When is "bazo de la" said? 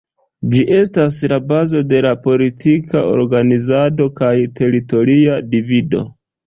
1.51-2.15